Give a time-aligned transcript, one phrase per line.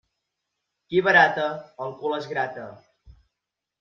[0.93, 1.45] Qui barata,
[1.87, 2.67] el cul es grata.